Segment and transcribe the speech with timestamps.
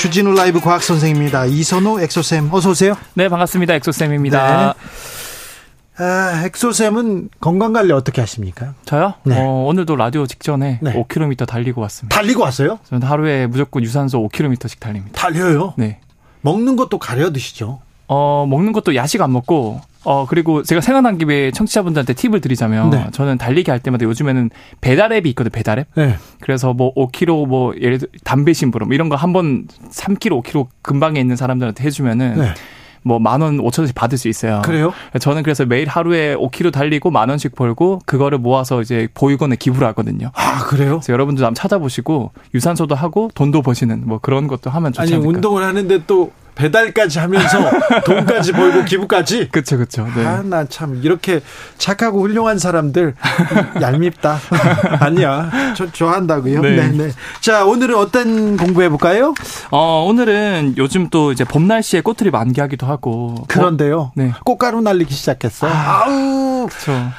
[0.00, 1.44] 주진우 라이브 과학 선생입니다.
[1.44, 2.96] 이선호 엑소쌤 어서 오세요.
[3.12, 3.74] 네, 반갑습니다.
[3.74, 4.74] 엑소쌤입니다.
[5.98, 6.02] 네.
[6.02, 8.72] 아, 엑소쌤은 건강 관리 어떻게 하십니까?
[8.86, 9.12] 저요?
[9.24, 9.38] 네.
[9.38, 10.94] 어, 오늘도 라디오 직전에 네.
[10.94, 12.16] 5km 달리고 왔습니다.
[12.16, 12.78] 달리고 왔어요?
[12.88, 15.20] 저는 하루에 무조건 유산소 5km씩 달립니다.
[15.20, 15.74] 달려요?
[15.76, 15.98] 네.
[16.40, 17.82] 먹는 것도 가려 드시죠?
[18.08, 23.06] 어, 먹는 것도 야식 안 먹고 어, 그리고 제가 생각난 김에 청취자분들한테 팁을 드리자면 네.
[23.12, 24.50] 저는 달리기 할 때마다 요즘에는
[24.80, 25.50] 배달 앱이 있거든요.
[25.50, 25.88] 배달 앱.
[25.94, 26.16] 네.
[26.40, 31.20] 그래서 뭐 5kg 뭐 예를 들어 담배 심부름 이런 거 한 번 3kg, 5kg 근방에
[31.20, 32.54] 있는 사람들한테 해주면은 네.
[33.02, 34.60] 뭐만 원, 오천 원씩 받을 수 있어요.
[34.62, 34.92] 그래요?
[35.20, 40.30] 저는 그래서 매일 하루에 5kg 달리고 만 원씩 벌고 그거를 모아서 이제 보육원에 기부를 하거든요.
[40.34, 40.96] 아, 그래요?
[40.98, 45.28] 그래서 여러분들 한번 찾아보시고 유산소도 하고 돈도 버시는 뭐 그런 것도 하면 좋지 아니, 않을까.
[45.30, 46.30] 운동을 하는데 또
[46.60, 47.70] 배달까지 하면서
[48.04, 49.48] 돈까지 벌고 기부까지?
[49.50, 50.06] 그쵸 그쵸.
[50.14, 50.24] 네.
[50.24, 51.40] 아, 나 참 이렇게
[51.78, 53.14] 착하고 훌륭한 사람들
[53.80, 54.38] 얄밉다.
[55.00, 55.50] 아니야.
[55.76, 56.60] 저 좋아한다고요.
[56.60, 56.76] 네.
[56.76, 56.88] 네.
[56.90, 59.34] 네, 자, 오늘은 어떤 공부해 볼까요?
[59.70, 63.34] 어 오늘은 요즘 또 이제 봄 날씨에 꽃들이 만개하기도 하고.
[63.48, 64.12] 그런데요.
[64.14, 64.32] 네.
[64.44, 65.66] 꽃가루 날리기 시작했어.
[65.68, 66.66] 아우.
[66.68, 67.10] 그렇죠.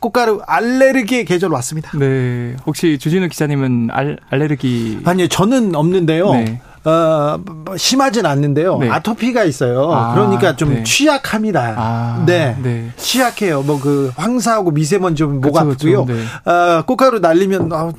[0.00, 1.90] 꽃가루 알레르기의 계절 왔습니다.
[1.98, 2.56] 네.
[2.66, 6.30] 혹시 주진우 기자님은 알, 알레르기 아니요, 저는 없는데요.
[6.32, 6.60] 네.
[6.84, 8.78] 어, 뭐 심하진 않는데요.
[8.78, 8.90] 네.
[8.90, 9.90] 아토피가 있어요.
[9.90, 10.82] 아, 그러니까 좀 네.
[10.82, 11.74] 취약합니다.
[11.76, 12.56] 아, 네.
[12.62, 12.90] 네.
[12.96, 13.62] 취약해요.
[13.62, 16.04] 뭐 그 황사하고 미세먼지 오면 목 아프고요.
[16.06, 16.14] 네.
[16.50, 17.92] 어, 꽃가루 날리면 아,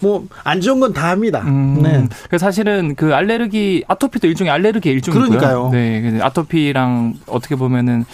[0.00, 1.42] 뭐안 좋은 건 다 합니다.
[1.46, 2.06] 음, 네.
[2.30, 5.28] 그 사실은 그 알레르기 아토피도 일종의 알레르기의 일종이고요.
[5.28, 5.70] 그러니까요.
[5.72, 8.04] 네, 근데 아토피랑 어떻게 보면은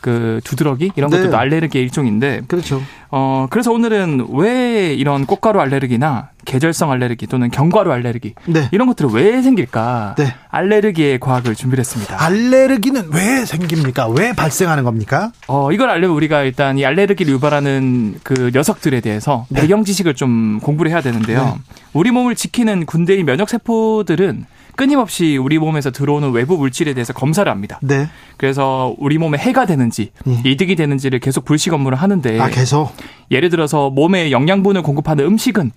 [0.00, 1.16] 그 두드러기 이런 네.
[1.16, 2.80] 것들도 알레르기의 일종인데 그렇죠.
[3.10, 8.68] 어 그래서 오늘은 왜 이런 꽃가루 알레르기나 계절성 알레르기 또는 견과류 알레르기 네.
[8.70, 10.14] 이런 것들이 왜 생길까?
[10.18, 10.34] 네.
[10.50, 12.22] 알레르기의 과학을 준비를 했습니다.
[12.22, 14.08] 알레르기는 왜 생깁니까?
[14.08, 15.32] 왜 발생하는 겁니까?
[15.46, 19.62] 어, 이걸 알려면 우리가 일단 이 알레르기를 유발하는 그 녀석들에 대해서 네.
[19.62, 21.44] 배경 지식을 좀 공부를 해야 되는데요.
[21.44, 21.74] 네.
[21.92, 24.46] 우리 몸을 지키는 군대의 면역 세포들은
[24.78, 27.80] 끊임없이 우리 몸에서 들어오는 외부 물질에 대해서 검사를 합니다.
[27.82, 28.08] 네.
[28.36, 30.40] 그래서 우리 몸에 해가 되는지 음.
[30.44, 32.92] 이득이 되는지를 계속 불식 업무를 하는데 아, 계속.
[33.32, 35.72] 예를 들어서 몸에 영양분을 공급하는 음식은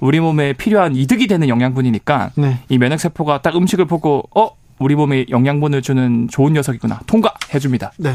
[0.00, 2.60] 우리 몸에 필요한 이득이 되는 영양분이니까 네.
[2.70, 7.92] 이 면역 세포가 딱 음식을 보고 어 우리 몸에 영양분을 주는 좋은 녀석이구나 통과해 줍니다.
[7.98, 8.14] 네.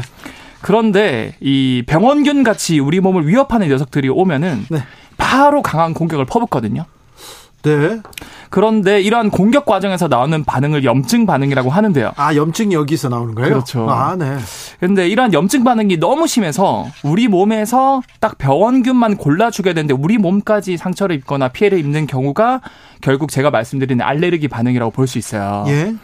[0.60, 4.82] 그런데 이 병원균 같이 우리 몸을 위협하는 녀석들이 오면은 네.
[5.16, 6.84] 바로 강한 공격을 퍼붓거든요.
[7.62, 8.00] 네.
[8.50, 12.12] 그런데 이러한 공격 과정에서 나오는 반응을 염증 반응이라고 하는데요.
[12.16, 13.48] 아, 염증이 여기서 나오는 거예요?
[13.50, 13.88] 그렇죠.
[13.88, 14.36] 아, 네.
[14.80, 21.16] 근데 이러한 염증 반응이 너무 심해서 우리 몸에서 딱 병원균만 골라주게 되는데 우리 몸까지 상처를
[21.16, 22.60] 입거나 피해를 입는 경우가
[23.00, 25.64] 결국 제가 말씀드린 알레르기 반응이라고 볼 수 있어요.
[25.68, 25.94] 예.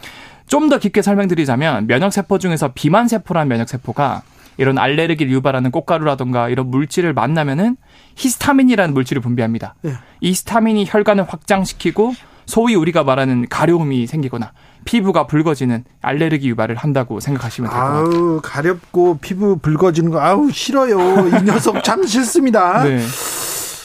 [0.47, 4.23] 좀 더 깊게 설명드리자면 면역세포 중에서 비만세포라는 면역세포가
[4.59, 7.77] 이런 알레르기를 유발하는 꽃가루라던가 이런 물질을 만나면은
[8.17, 9.75] 히스타민이라는 물질을 분비합니다.
[9.85, 9.93] 예.
[10.19, 12.13] 이 히스타민이 혈관을 확장시키고
[12.45, 14.51] 소위 우리가 말하는 가려움이 생기거나
[14.83, 18.03] 피부가 붉어지는 알레르기 유발을 한다고 생각하시면 될 것 같아요.
[18.05, 20.97] 아우, 가렵고 피부 붉어지는 거, 아우, 싫어요.
[21.27, 22.83] 이 녀석 참 싫습니다.
[22.85, 22.99] 네.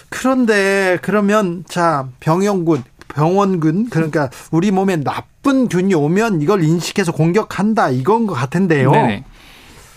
[0.08, 8.26] 그런데, 그러면, 자, 병영군, 병원군, 그러니까 우리 몸에 나쁜 균이 오면 이걸 인식해서 공격한다, 이건
[8.26, 8.90] 것 같은데요.
[8.92, 9.24] 네네.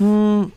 [0.02, 0.52] 음,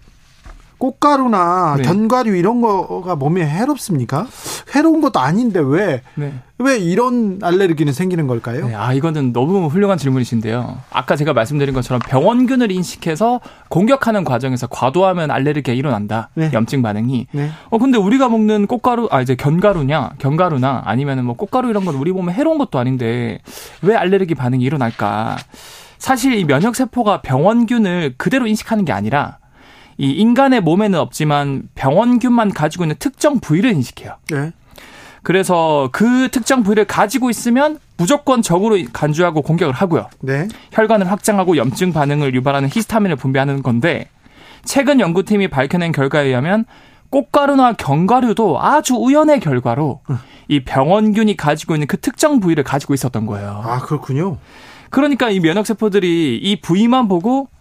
[0.80, 1.82] 꽃가루나 네.
[1.82, 4.26] 견과류 이런 거가 몸에 해롭습니까?
[4.74, 6.32] 해로운 것도 아닌데 왜, 네.
[6.58, 8.66] 왜 이런 알레르기는 생기는 걸까요?
[8.66, 10.78] 네, 아, 이거는 너무 훌륭한 질문이신데요.
[10.90, 16.30] 아까 제가 말씀드린 것처럼 병원균을 인식해서 공격하는 과정에서 과도하면 알레르기가 일어난다.
[16.34, 16.50] 네.
[16.52, 17.26] 염증 반응이.
[17.30, 17.50] 네.
[17.68, 22.10] 어, 근데 우리가 먹는 꽃가루, 아, 이제 견가루냐, 견가루나 아니면은 뭐 꽃가루 이런 건 우리
[22.10, 23.38] 몸에 해로운 것도 아닌데
[23.82, 25.36] 왜 알레르기 반응이 일어날까?
[25.98, 29.39] 사실 이 면역 세포가 병원균을 그대로 인식하는 게 아니라
[30.00, 34.16] 이 인간의 몸에는 없지만 병원균만 가지고 있는 특정 부위를 인식해요.
[34.30, 34.52] 네.
[35.22, 40.08] 그래서 그 특정 부위를 가지고 있으면 무조건 적으로 간주하고 공격을 하고요.
[40.22, 40.48] 네.
[40.72, 44.08] 혈관을 확장하고 염증 반응을 유발하는 히스타민을 분비하는 건데
[44.64, 46.64] 최근 연구팀이 밝혀낸 결과에 의하면
[47.10, 50.00] 꽃가루나 견과류도 아주 우연의 결과로
[50.48, 53.62] 이 병원균이 가지고 있는 그 특정 부위를 가지고 있었던 거예요.
[53.62, 54.38] 아, 그렇군요.
[54.88, 57.59] 그러니까 이 면역 세포들이 이 부위만 보고 이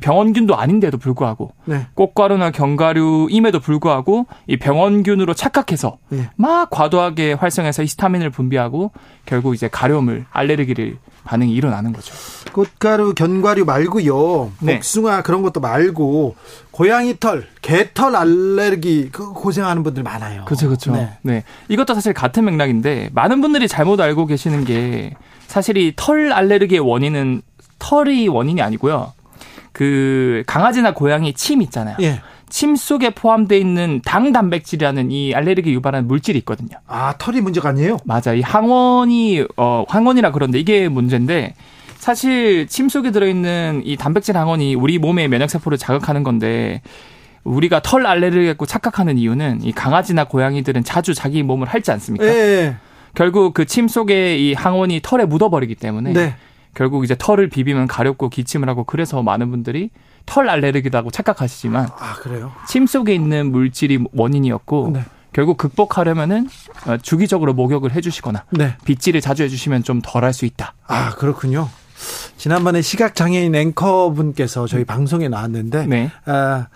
[0.00, 1.86] 병원균도 아닌데도 불구하고 네.
[1.94, 6.28] 꽃가루나 견과류임에도 불구하고 이 병원균으로 착각해서 네.
[6.36, 8.92] 막 과도하게 활성해서 히스타민을 분비하고
[9.24, 12.14] 결국 이제 가려움을 알레르기를 반응이 일어나는 거죠.
[12.52, 14.52] 꽃가루, 견과류 말고요.
[14.60, 14.74] 네.
[14.74, 16.36] 복숭아 그런 것도 말고
[16.70, 20.44] 고양이 털, 개털 알레르기 그 고생하는 분들 많아요.
[20.44, 20.92] 그렇죠, 그렇죠.
[20.92, 21.10] 네.
[21.22, 21.44] 네.
[21.68, 25.14] 이것도 사실 같은 맥락인데 많은 분들이 잘못 알고 계시는 게
[25.46, 27.42] 사실 이 털 알레르기의 원인은
[27.78, 29.12] 털이 원인이 아니고요.
[29.80, 31.96] 그 강아지나 고양이 침 있잖아요.
[32.02, 32.20] 예.
[32.50, 36.76] 침 속에 포함되어 있는 당 단백질이라는 이 알레르기 유발하는 물질이 있거든요.
[36.86, 37.96] 아, 털이 문제가 아니에요?
[38.04, 38.34] 맞아.
[38.34, 41.54] 이 항원이 어 항원이라 그런데 이게 문제인데
[41.96, 46.82] 사실 침 속에 들어 있는 이 단백질 항원이 우리 몸의 면역 세포를 자극하는 건데
[47.44, 52.26] 우리가 털 알레르기고 착각하는 이유는 이 강아지나 고양이들은 자주 자기 몸을 핥지 않습니까?
[52.26, 52.76] 네.
[53.14, 56.34] 결국 그 침 속에 이 항원이 털에 묻어버리기 때문에 네.
[56.74, 59.90] 결국 이제 털을 비비면 가렵고 기침을 하고 그래서 많은 분들이
[60.26, 62.52] 털 알레르기라고 착각하시지만 아 그래요?
[62.68, 65.04] 침 속에 있는 물질이 원인이었고 네.
[65.32, 66.48] 결국 극복하려면은
[66.86, 68.76] 어, 주기적으로 목욕을 해주시거나 네.
[68.84, 70.74] 빗질을 자주 해주시면 좀 덜 할 수 있다.
[70.86, 71.68] 아 그렇군요.
[72.36, 76.10] 지난번에 시각 장애인 앵커 분께서 저희 방송에 나왔는데 네.
[76.24, 76.66] 아,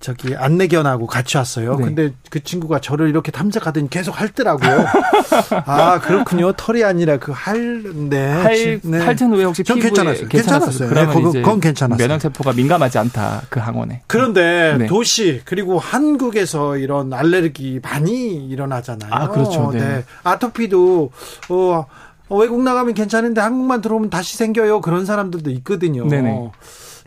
[0.00, 1.76] 저기 안내견하고 같이 왔어요.
[1.76, 1.84] 네.
[1.84, 4.86] 근데 그 친구가 저를 이렇게 탐색하더니 계속 핥더라고요.
[5.66, 6.52] 아 그렇군요.
[6.52, 8.24] 털이 아니라 그 할, 네.
[8.30, 8.98] 할, 네.
[8.98, 10.28] 핥은 후에 혹시 피부에 괜찮았어요.
[10.28, 10.88] 괜찮았어요.
[10.88, 12.06] 그러면 네, 그건, 그건 괜찮았어요.
[12.08, 14.02] 면역 세포가 민감하지 않다 그 항원에.
[14.06, 14.86] 그런데 네.
[14.86, 19.12] 도시 그리고 한국에서 이런 알레르기 많이 일어나잖아요.
[19.12, 19.70] 아 그렇죠.
[19.72, 19.80] 네.
[19.80, 20.04] 네.
[20.22, 21.10] 아토피도
[21.50, 21.86] 어.
[22.30, 24.82] 외국 나가면 괜찮은데 한국만 들어오면 다시 생겨요.
[24.82, 26.06] 그런 사람들도 있거든요.
[26.06, 26.50] 네네.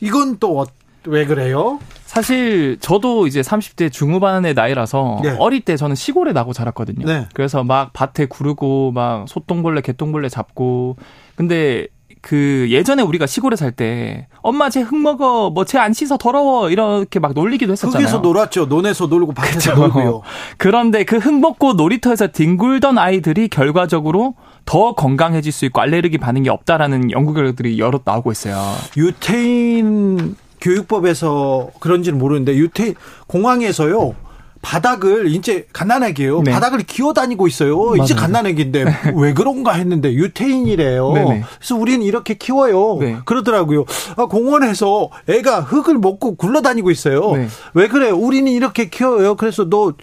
[0.02, 0.66] 이건 또
[1.06, 1.80] 왜 그래요?
[2.12, 5.34] 사실 저도 이제 30대 중후반의 나이라서 네.
[5.40, 7.06] 어릴 때 저는 시골에 나고 자랐거든요.
[7.06, 7.26] 네.
[7.34, 10.98] 그래서 막 밭에 구르고 막 소똥벌레, 개똥벌레 잡고
[11.36, 11.88] 근데
[12.20, 16.70] 그 예전에 우리가 시골에 살 때 엄마 쟤 흙 먹어 뭐 쟤 안 씻어 더러워
[16.70, 18.06] 이렇게 막 놀리기도 했었잖아요.
[18.06, 18.66] 흙에서 놀았죠.
[18.66, 19.76] 논에서 놀고 밭에서 그쵸.
[19.76, 20.22] 놀고요.
[20.58, 24.36] 그런데 그 흙 먹고 놀이터에서 뒹굴던 아이들이 결과적으로
[24.66, 28.58] 더 건강해질 수 있고 알레르기 반응이 없다라는 연구 결과들이 여러 나오고 있어요.
[28.98, 32.94] 유태인 교육법에서 그런지는 모르는데 유태
[33.28, 34.16] 공항에서요.
[34.62, 36.44] 바닥을 이제 갓난아기예요.
[36.44, 36.52] 네.
[36.52, 37.84] 바닥을 기어다니고 있어요.
[37.84, 38.04] 맞아요.
[38.04, 38.86] 이제 갓난아기인데
[39.16, 41.14] 왜 그런가 했는데 유태인이래요.
[41.14, 41.44] 네네.
[41.58, 42.98] 그래서 우리는 이렇게 키워요.
[43.00, 43.18] 네.
[43.26, 43.86] 그러더라고요.
[44.18, 47.32] 아, 공원에서 애가 흙을 먹고 굴러다니고 있어요.
[47.32, 47.48] 네.
[47.74, 48.16] 왜 그래요?
[48.16, 49.36] 우리는 이렇게 키워요.
[49.36, 49.94] 그래서 너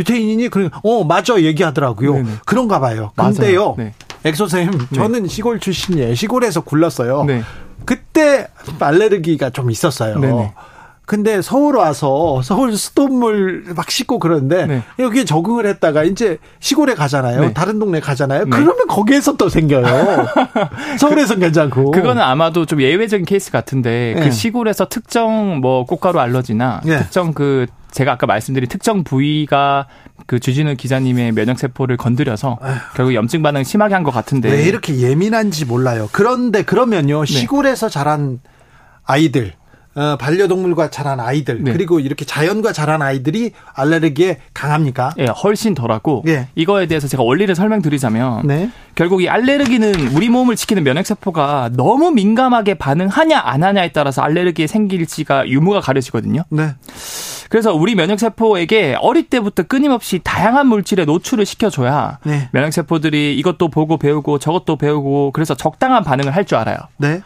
[0.00, 0.48] 유태인이니?
[0.48, 2.14] 그래, 어 맞아 얘기하더라고요.
[2.14, 2.30] 네네.
[2.44, 3.12] 그런가 봐요.
[3.14, 3.94] 근데요, 네.
[4.24, 4.68] 엑소 네.
[4.96, 6.16] 저는 시골 출신이에요.
[6.16, 7.24] 시골에서 굴렀어요.
[7.78, 7.84] 네.
[7.84, 8.48] 그때
[8.78, 10.18] 알레르기가 좀 있었어요.
[10.18, 10.54] 네네.
[11.08, 14.82] 근데 서울 와서 서울 수돗물 막 씻고 그러는데 네.
[14.98, 17.40] 여기에 적응을 했다가 이제 시골에 가잖아요.
[17.40, 17.52] 네.
[17.54, 18.44] 다른 동네 가잖아요.
[18.44, 18.50] 네.
[18.50, 19.86] 그러면 거기에서 또 생겨요.
[21.00, 21.92] 서울에선 괜찮고.
[21.92, 24.30] 그거는 아마도 좀 예외적인 케이스 같은데 그 네.
[24.30, 26.98] 시골에서 특정 뭐 꽃가루 알러지나 네.
[26.98, 29.86] 특정 그 제가 아까 말씀드린 특정 부위가
[30.26, 32.74] 그 주진우 기자님의 면역 세포를 건드려서 에휴.
[32.96, 36.10] 결국 염증 반응 심하게 한 것 같은데 왜 이렇게 예민한지 몰라요.
[36.12, 37.26] 그런데 그러면요 네.
[37.32, 38.40] 시골에서 자란
[39.04, 39.57] 아이들 어,
[40.18, 41.72] 반려동물과 자란 아이들 네.
[41.72, 45.12] 그리고 이렇게 자연과 자란 아이들이 알레르기에 강합니까?
[45.18, 46.48] 예, 훨씬 덜하고 예.
[46.54, 48.70] 이거에 대해서 제가 원리를 설명드리자면 네.
[48.94, 54.66] 결국 이 알레르기는 우리 몸을 지키는 면역 세포가 너무 민감하게 반응하냐 안 하냐에 따라서 알레르기에
[54.66, 56.42] 생길지가 유무가 가려지거든요.
[56.50, 56.74] 네.
[57.50, 62.48] 그래서 우리 면역 세포에게 어릴 때부터 끊임없이 다양한 물질에 노출을 시켜줘야 네.
[62.52, 66.78] 면역 세포들이 이것도 보고 배우고 저것도 배우고 그래서 적당한 반응을 할 줄 알아요.
[66.96, 67.20] 네.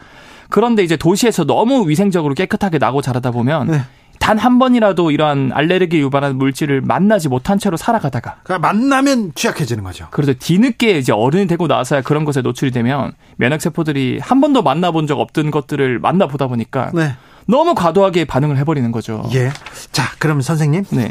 [0.53, 3.81] 그런데 이제 도시에서 너무 위생적으로 깨끗하게 나고 자라다 보면 네.
[4.19, 10.09] 단한 번이라도 이러한 알레르기 유발하는 물질을 만나지 못한 채로 살아가다가 그러니까 만나면 취약해지는 거죠.
[10.11, 15.07] 그래서 뒤늦게 이제 어른이 되고 나서야 그런 것에 노출이 되면 면역 세포들이 한 번도 만나본
[15.07, 17.15] 적 없던 것들을 만나보다 보니까 네.
[17.47, 19.27] 너무 과도하게 반응을 해버리는 거죠.
[19.33, 19.49] 예.
[19.91, 20.85] 자, 그럼 선생님.
[20.91, 21.09] 네.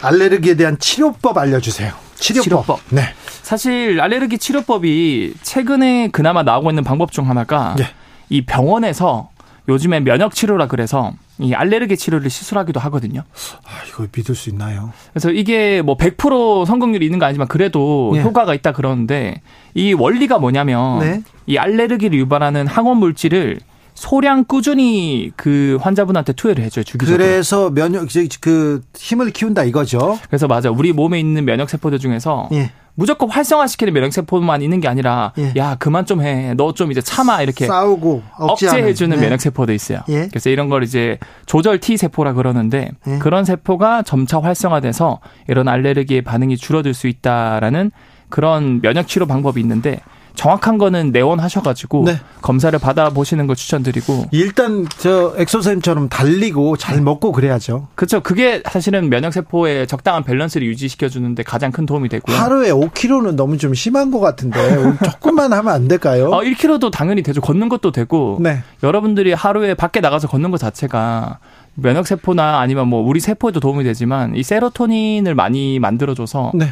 [0.00, 1.92] 알레르기에 대한 치료법 알려주세요.
[2.14, 2.44] 치료법.
[2.44, 2.80] 치료법.
[2.88, 3.02] 네.
[3.42, 7.90] 사실 알레르기 치료법이 최근에 그나마 나오고 있는 방법 중 하나가 예.
[8.28, 9.30] 이 병원에서
[9.68, 13.22] 요즘에 면역 치료라 그래서 이 알레르기 치료를 시술하기도 하거든요.
[13.64, 14.92] 아, 이거 믿을 수 있나요?
[15.12, 18.22] 그래서 이게 뭐 100% 성공률이 있는 거 아니지만 그래도 네.
[18.22, 19.40] 효과가 있다 그러는데
[19.74, 21.22] 이 원리가 뭐냐면 네.
[21.46, 23.58] 이 알레르기를 유발하는 항원 물질을
[23.94, 27.24] 소량 꾸준히 그 환자분한테 투여를 해줘요 주기적으로.
[27.24, 28.08] 그래서 면역
[28.40, 30.18] 그 힘을 키운다 이거죠.
[30.28, 32.72] 그래서 맞아 우리 몸에 있는 면역 세포들 중에서 예.
[32.96, 35.52] 무조건 활성화시키는 면역세포만 있는 게 아니라 예.
[35.56, 36.54] 야 그만 좀 해.
[36.54, 39.22] 너 좀 이제 참아 이렇게 싸우고 억제해주는 네.
[39.24, 40.00] 면역세포도 있어요.
[40.08, 40.26] 예.
[40.28, 43.18] 그래서 이런 걸 이제 조절 T 세포라 그러는데 예.
[43.18, 47.90] 그런 세포가 점차 활성화돼서 이런 알레르기의 반응이 줄어들 수 있다라는
[48.28, 50.00] 그런 면역 치료 방법이 있는데
[50.34, 52.20] 정확한 거는 내원하셔가지고 네.
[52.42, 57.88] 검사를 받아보시는 걸 추천드리고 일단 저 엑소쌤처럼 달리고 잘 먹고 그래야죠.
[57.94, 58.20] 그렇죠.
[58.20, 62.36] 그게 사실은 면역세포의 적당한 밸런스를 유지시켜주는데 가장 큰 도움이 되고요.
[62.36, 64.58] 하루에 5kg는 너무 좀 심한 것 같은데
[65.04, 66.30] 조금만 하면 안 될까요?
[66.30, 67.40] 어, 1kg도 당연히 되죠.
[67.40, 68.62] 걷는 것도 되고 네.
[68.82, 71.38] 여러분들이 하루에 밖에 나가서 걷는 것 자체가
[71.74, 76.68] 면역 세포나 아니면 뭐 우리 세포에도 도움이 되지만 이 세로토닌을 많이 만들어줘서 네.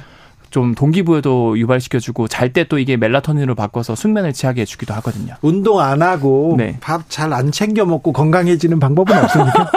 [0.52, 5.34] 좀 동기부여도 유발시켜주고 잘 때 또 이게 멜라토닌으로 바꿔서 숙면을 취하게 해주기도 하거든요.
[5.42, 6.76] 운동 안 하고 네.
[6.80, 9.70] 밥잘 안 챙겨 먹고 건강해지는 방법은 없습니까?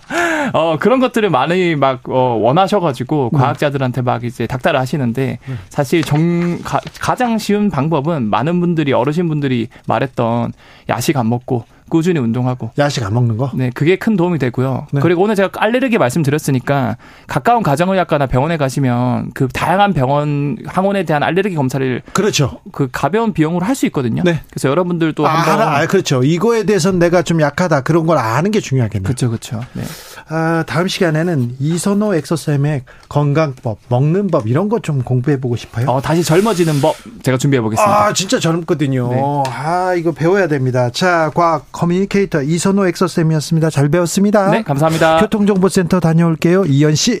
[0.54, 3.38] 어 그런 것들을 많이 막 어, 원하셔가지고 네.
[3.38, 5.54] 과학자들한테 막 이제 닥달을 하시는데 네.
[5.68, 10.52] 사실 정 가, 가장 쉬운 방법은 많은 분들이 어르신 분들이 말했던
[10.88, 13.50] 야식 안 먹고 꾸준히 운동하고 야식 안 먹는 거?
[13.54, 14.86] 네, 그게 큰 도움이 되고요.
[14.92, 15.00] 네.
[15.02, 16.96] 그리고 오늘 제가 알레르기 말씀드렸으니까
[17.26, 22.60] 가까운 가정의학과나 병원에 가시면 그 다양한 병원 항원에 대한 알레르기 검사를 그렇죠.
[22.72, 24.22] 그 가벼운 비용으로 할 수 있거든요.
[24.22, 24.40] 네.
[24.50, 26.22] 그래서 여러분들도 아, 한번 아, 그렇죠.
[26.22, 29.04] 이거에 대해서는 내가 좀 약하다 그런 걸 아는 게 중요하겠네요.
[29.04, 29.60] 그렇죠, 그렇죠.
[29.72, 29.82] 네.
[30.34, 35.86] 아, 다음 시간에는 이선호 엑소쌤의 건강법, 먹는 법 이런 거좀 공부해 보고 싶어요.
[35.90, 38.06] 어, 다시 젊어지는 법 제가 준비해 보겠습니다.
[38.06, 39.10] 아, 진짜 젊거든요.
[39.10, 39.22] 네.
[39.46, 40.88] 아, 이거 배워야 됩니다.
[40.90, 43.68] 자, 과학 커뮤니케이터 이선호 엑소쌤이었습니다.
[43.68, 44.50] 잘 배웠습니다.
[44.50, 45.18] 네, 감사합니다.
[45.20, 46.64] 교통정보센터 다녀올게요.
[46.64, 47.20] 이현 씨.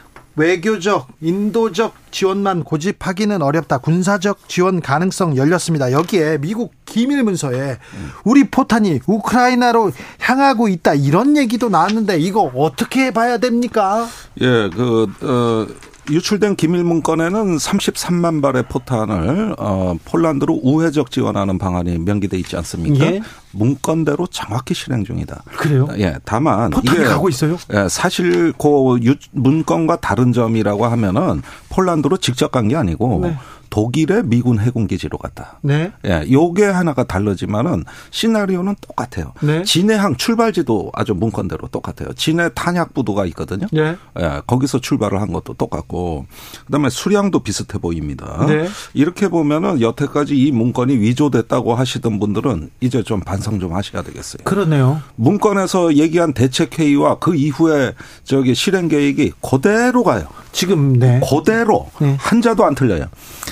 [0.35, 3.79] 외교적, 인도적 지원만 고집하기는 어렵다.
[3.79, 5.91] 군사적 지원 가능성 열렸습니다.
[5.91, 7.77] 여기에 미국 기밀 문서에
[8.23, 10.93] 우리 포탄이 우크라이나로 향하고 있다.
[10.93, 14.07] 이런 얘기도 나왔는데 이거 어떻게 봐야 됩니까?
[14.41, 15.67] 예, 그, 어,
[16.11, 23.05] 유출된 기밀 문건에는 33만 발의 포탄을 어, 폴란드로 우회적 지원하는 방안이 명기돼 있지 않습니까?
[23.05, 23.21] 예.
[23.53, 25.43] 문건대로 정확히 실행 중이다.
[25.57, 25.87] 그래요?
[25.97, 26.17] 예.
[26.25, 27.57] 다만 포탄이 가고 있어요?
[27.73, 28.99] 예, 사실 그
[29.31, 33.35] 문건과 다른 점이라고 하면은 폴란드로 직접 간 게 아니고 네.
[33.71, 35.57] 독일의 미군 해군 기지로 갔다.
[35.63, 35.91] 네.
[36.05, 39.33] 예, 요게 하나가 다르지만은 시나리오는 똑같아요.
[39.41, 39.63] 네.
[39.63, 42.13] 진해항 출발지도 아주 문건대로 똑같아요.
[42.13, 43.65] 진해 탄약 부도가 있거든요.
[43.71, 43.95] 네.
[44.19, 46.25] 예, 거기서 출발을 한 것도 똑같고
[46.65, 48.45] 그다음에 수량도 비슷해 보입니다.
[48.45, 48.67] 네.
[48.93, 54.43] 이렇게 보면은 여태까지 이 문건이 위조됐다고 하시던 분들은 이제 좀 반성 좀 하셔야 되겠어요.
[54.43, 55.01] 그러네요.
[55.15, 57.93] 문건에서 얘기한 대책 회의와 그 이후에
[58.25, 60.27] 저기 실행 계획이 그대로 가요.
[60.51, 61.21] 지금 네.
[61.21, 62.17] 그대로 네.
[62.19, 63.05] 한자도 안 틀려요.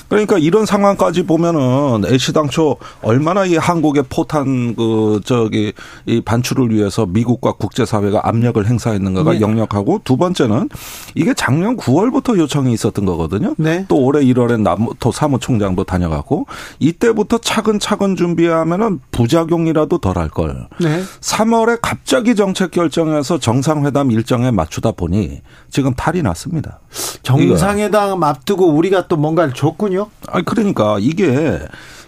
[0.10, 5.74] 그러니까 이런 상황까지 보면은 애시 당초 얼마나 이 한국의 포탄 그 저기
[6.06, 9.42] 이 반출을 위해서 미국과 국제사회가 압력을 행사했는가가 네.
[9.42, 10.70] 역력하고 두 번째는
[11.16, 13.54] 이게 작년 9월부터 요청이 있었던 거거든요.
[13.58, 13.86] 네.
[13.88, 16.48] 또 올해 1월에 남토 사무총장도 다녀가고
[16.80, 20.68] 이때부터 차근차근 준비하면은 부작용이라도 덜할 걸.
[20.82, 21.02] 네.
[21.22, 26.80] 3월에 갑자기 정책 결정해서 정상회담 일정에 맞추다 보니 지금 탈이 났습니다.
[27.22, 29.99] 정상회담 앞두고 우리가 또 뭔가를 줬군요.
[30.28, 31.60] 아 그러니까 이게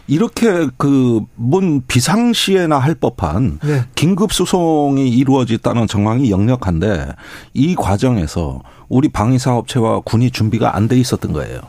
[0.08, 3.86] 이렇게 그 뭔 비상시에나 할 법한 네.
[3.96, 7.08] 긴급 수송이 이루어졌다는 정황이 역력한데
[7.54, 11.62] 이 과정에서 우리 방위사업체와 군이 준비가 안 돼 있었던 거예요.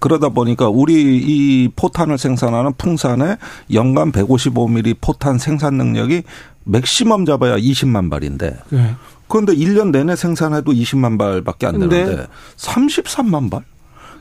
[0.00, 3.36] 그러다 보니까 우리 이 포탄을 생산하는 풍산의
[3.72, 6.22] 연간 155mm 포탄 생산 능력이
[6.64, 8.94] 맥시멈 잡아야 20만 발인데 네.
[9.28, 12.26] 그런데 1년 내내 생산해도 20만 발밖에 안 되는데 네.
[12.56, 13.62] 33만 발?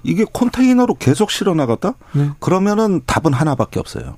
[0.03, 1.93] 이게 컨테이너로 계속 실어 나갔다?
[2.13, 2.29] 네.
[2.39, 4.17] 그러면은 답은 하나밖에 없어요.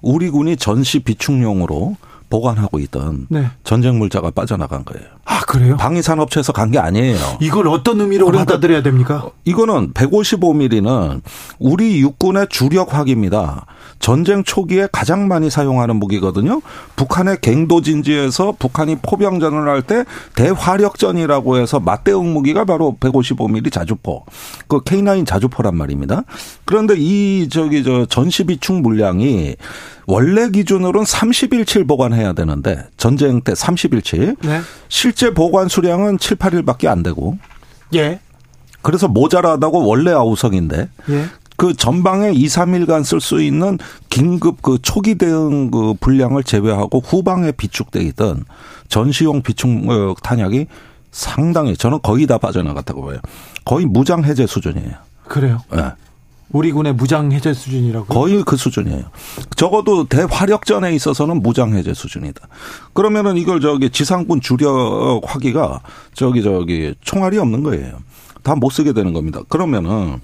[0.00, 1.96] 우리 군이 전시 비축용으로
[2.38, 3.46] 보관하고 있던 네.
[3.62, 5.06] 전쟁 물자가 빠져나간 거예요.
[5.24, 5.76] 아 그래요?
[5.76, 7.16] 방위산업체에서 간 게 아니에요.
[7.40, 9.30] 이걸 어떤 의미로 그러니까 받아들여야 됩니까?
[9.44, 11.20] 이거는 155mm는
[11.60, 13.66] 우리 육군의 주력 화기입니다.
[14.00, 16.60] 전쟁 초기에 가장 많이 사용하는 무기거든요.
[16.96, 24.24] 북한의 갱도 진지에서 북한이 포병전을 할 때 대화력전이라고 해서 맞대응 무기가 바로 155mm 자주포.
[24.66, 26.22] 그 K9 자주포란 말입니다.
[26.64, 29.54] 그런데 이 저기 저 전시 비축 물량이
[30.06, 34.36] 원래 기준으로는 30일치 보관해야 되는데 전쟁 때 30일치.
[34.42, 34.60] 네.
[34.88, 37.38] 실제 보관 수량은 7, 8일밖에 안 되고.
[37.94, 38.20] 예.
[38.82, 41.26] 그래서 모자라다고 원래 아우성인데 예.
[41.56, 43.78] 그 전방에 2, 3일간 쓸 수 있는
[44.10, 48.44] 긴급 그 초기 대응 그 분량을 제외하고 후방에 비축돼 있던
[48.88, 50.66] 전시용 비축 어, 탄약이
[51.12, 53.18] 상당히 저는 거의 다 빠져나갔다고 봐요.
[53.64, 54.94] 거의 무장 해제 수준이에요.
[55.28, 55.60] 그래요?
[55.72, 55.90] 네.
[56.54, 59.02] 우리 군의 무장 해제 수준이라고 거의 그 수준이에요.
[59.56, 62.46] 적어도 대화력전에 있어서는 무장 해제 수준이다.
[62.92, 65.80] 그러면은 이걸 저기 지상군 주력하기가
[66.14, 67.98] 저기 저기 총알이 없는 거예요.
[68.44, 69.40] 다 못 쓰게 되는 겁니다.
[69.48, 70.20] 그러면은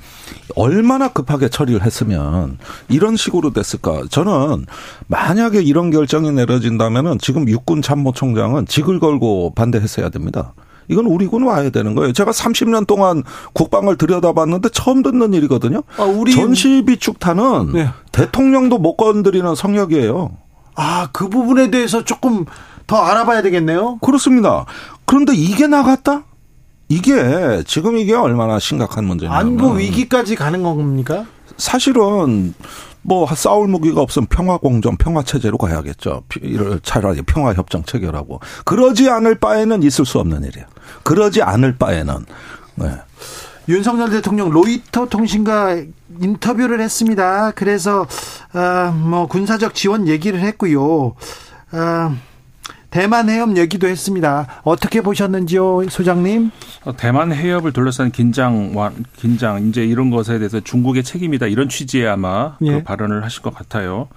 [0.55, 2.59] 얼마나 급하게 처리를 했으면
[2.89, 4.03] 이런 식으로 됐을까?
[4.11, 4.67] 저는
[5.09, 10.53] 만약에 이런 결정이 내려진다면은 지금 육군 참모총장은 직을 걸고 반대했어야 됩니다.
[10.91, 12.13] 이건 우리 군 와야 되는 거예요.
[12.13, 15.83] 제가 30년 동안 국방을 들여다봤는데 처음 듣는 일이거든요.
[15.97, 17.89] 아, 우리 전시 비축탄은 네.
[18.11, 20.33] 대통령도 못 건드리는 성역이에요.
[20.75, 22.45] 아, 그 부분에 대해서 조금
[22.89, 23.99] 더 알아봐야 되겠네요.
[24.01, 24.67] 그렇습니다.
[25.05, 26.25] 그런데 이게 나갔다?
[26.89, 31.25] 이게 지금 이게 얼마나 심각한 문제냐면 안보 위기까지 가는 겁니까?
[31.61, 32.55] 사실은
[33.03, 36.25] 뭐 싸울 무기가 없으면 평화 공정, 평화 체제로 가야겠죠.
[36.83, 40.67] 차라리 평화 협정 체결하고 그러지 않을 바에는 있을 수 없는 일이에요.
[41.05, 42.27] 그러지 않을 바에는
[42.77, 42.91] 네.
[43.69, 45.83] 윤석열 대통령 로이터 통신과
[46.21, 47.53] 인터뷰를 했습니다.
[47.53, 48.07] 그래서
[48.55, 51.15] 어 뭐 군사적 지원 얘기를 했고요.
[51.73, 52.17] 어
[52.91, 54.61] 대만 해협 얘기도 했습니다.
[54.65, 56.51] 어떻게 보셨는지요, 소장님?
[56.85, 58.73] 어, 대만 해협을 둘러싼 긴장,
[59.17, 62.73] 긴장 이제 이런 것에 대해서 중국의 책임이다 이런 취지의 아마 그 예.
[62.73, 64.09] 그 발언을 하실 것 같아요.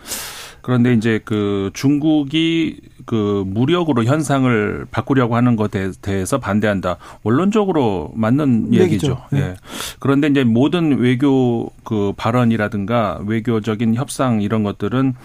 [0.64, 6.98] 그런데 이제 그 중국이 그 무력으로 현상을 바꾸려고 하는 것에 대해서 반대한다.
[7.24, 9.22] 원론적으로 맞는 얘기죠.
[9.32, 9.40] 네.
[9.40, 9.56] 예.
[10.00, 15.16] 그런데 이제 모든 외교 그 발언이라든가 외교적인 협상 이런 것들은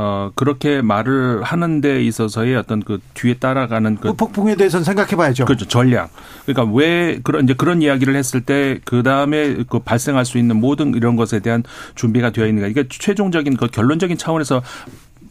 [0.00, 5.44] 어 그렇게 말을 하는 데 있어서의 어떤 그 뒤에 따라가는 그 폭풍에 대해서는 생각해 봐야죠.
[5.44, 5.66] 그렇죠.
[5.66, 6.10] 전략.
[6.46, 10.94] 그러니까 왜 그런 이제 그런 이야기를 했을 때 그 다음에 그 발생할 수 있는 모든
[10.94, 11.62] 이런 것에 대한
[11.94, 12.68] 준비가 되어 있는가.
[12.68, 14.62] 이게 최종적인 그 결론적인 차원에서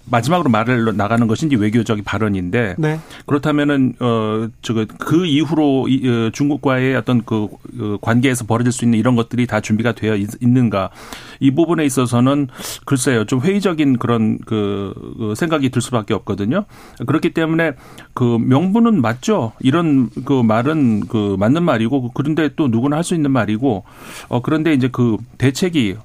[0.09, 2.99] 마지막으로 말을 나가는 것인지 외교적인 발언인데 네.
[3.25, 7.47] 그렇다면은 어 저거 그 이후로 이, 어, 중국과의 어떤 그,
[7.77, 10.91] 그 관계에서 벌어질 수 있는 이런 것들이 다 준비가 되어 있, 있는가
[11.39, 12.47] 이 부분에 있어서는
[12.85, 16.65] 글쎄요 좀 회의적인 그런 그, 그 생각이 들 수밖에 없거든요.
[17.05, 17.73] 그렇기 때문에
[18.13, 19.53] 그 명분은 맞죠.
[19.59, 23.85] 이런 그 말은 그 맞는 말이고 그런데 또 누구나 할 수 있는 말이고
[24.27, 25.95] 어 그런데 이제 그 대책이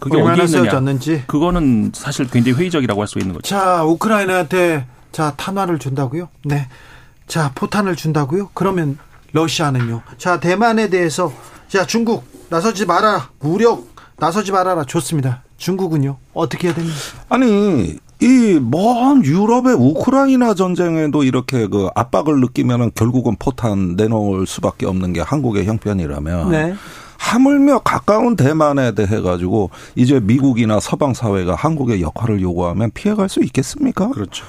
[0.00, 0.80] 그게 어디에 있느냐.
[1.26, 3.48] 그거는 사실 굉장히 회의적이라고 할 수 있는 거죠.
[3.48, 6.28] 자, 우크라이나한테 자, 탄화를 준다고요?
[6.44, 6.68] 네.
[7.26, 8.50] 자, 포탄을 준다고요?
[8.54, 8.98] 그러면
[9.32, 10.02] 러시아는요.
[10.18, 11.32] 자, 대만에 대해서
[11.68, 13.28] 자, 중국 나서지 마라.
[13.40, 14.84] 무력 나서지 말아라.
[14.84, 15.42] 좋습니다.
[15.56, 16.16] 중국은요.
[16.34, 16.96] 어떻게 해야 됩니까?
[17.28, 25.20] 아니, 이먼 유럽의 우크라이나 전쟁에도 이렇게 그 압박을 느끼면은 결국은 포탄 내놓을 수밖에 없는 게
[25.20, 26.74] 한국의 형편이라면 네.
[27.20, 34.08] 하물며 가까운 대만에 대해 가지고 이제 미국이나 서방 사회가 한국의 역할을 요구하면 피해갈 수 있겠습니까?
[34.08, 34.44] 그렇죠.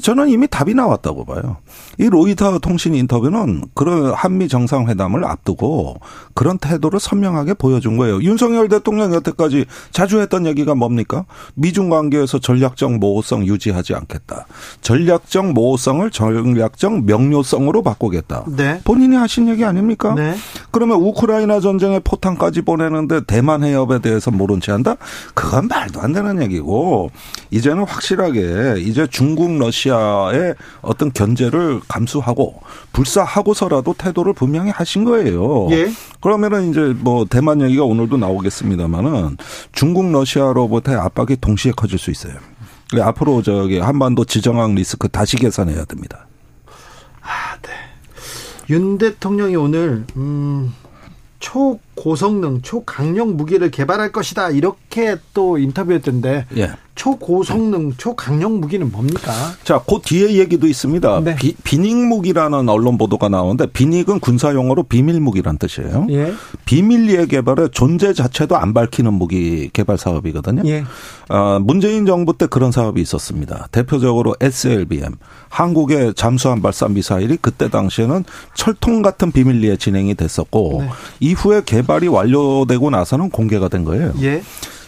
[0.00, 1.58] 저는 이미 답이 나왔다고 봐요.
[1.98, 5.96] 이 로이터 통신 인터뷰는 그런 한미 정상회담을 앞두고
[6.34, 8.22] 그런 태도를 선명하게 보여준 거예요.
[8.22, 11.24] 윤석열 대통령 여태까지 자주 했던 얘기가 뭡니까?
[11.54, 14.46] 미중 관계에서 전략적 모호성 유지하지 않겠다.
[14.80, 18.44] 전략적 모호성을 전략적 명료성으로 바꾸겠다.
[18.48, 18.80] 네.
[18.84, 20.14] 본인이 하신 얘기 아닙니까?
[20.14, 20.36] 네.
[20.70, 24.96] 그러면 우크라이나 전쟁에 포탄까지 보내는데 대만 해협에 대해서 모른 채 한다?
[25.34, 27.10] 그건 말도 안 되는 얘기고
[27.50, 32.60] 이제는 확실하게 이제 중국 러시아의 어떤 견제를 감수하고
[32.92, 35.68] 불사하고서라도 태도를 분명히 하신 거예요.
[35.70, 35.90] 예.
[36.20, 39.36] 그러면은 이제 뭐 대만 얘기가 오늘도 나오겠습니다만은
[39.72, 42.34] 중국 러시아로부터의 압박이 동시에 커질 수 있어요.
[43.00, 46.26] 앞으로 저기 한반도 지정학 리스크 다시 계산해야 됩니다.
[47.20, 47.70] 아, 네.
[48.70, 50.72] 윤 대통령이 오늘 음
[51.46, 54.50] 초 고성능, 초강력 무기를 개발할 것이다.
[54.50, 56.70] 이렇게 또 인터뷰했던데 예.
[56.96, 59.30] 초고성능, 초강력 무기는 뭡니까?
[59.62, 61.20] 자, 그 뒤에 얘기도 있습니다.
[61.20, 61.36] 네.
[61.36, 66.06] 비, 비닉 무기라는 언론 보도가 나오는데 비닉은 군사 용어로 비밀 무기란 뜻이에요.
[66.10, 66.32] 예.
[66.64, 70.62] 비밀리에 개발에 존재 자체도 안 밝히는 무기 개발 사업이거든요.
[70.66, 70.84] 예.
[71.28, 73.68] 어, 문재인 정부 때 그런 사업이 있었습니다.
[73.72, 75.16] 대표적으로 SLBM,
[75.50, 80.90] 한국의 잠수함 발사 미사일이 그때 당시에는 철통 같은 비밀리에 진행이 됐었고 네.
[81.20, 84.12] 이후에 개 발이 완료되고 나서는 공개가 된 거예요.
[84.22, 84.42] 예.